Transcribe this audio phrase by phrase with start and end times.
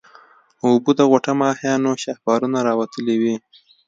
[0.63, 3.35] اوبه د غوټه ماهيانو شاهپرونه راوتلي وو.